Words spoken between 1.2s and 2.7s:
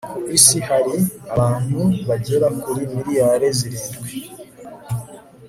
abantu bagera